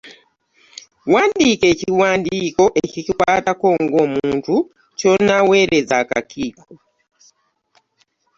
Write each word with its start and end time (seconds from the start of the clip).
Wandiika 1.13 1.65
ekiwandiiko 1.73 2.65
ekikukwatako 2.83 3.67
ng’omuntu 3.83 4.55
ky’onaawereza 4.97 5.93
akakiiko. 6.03 6.69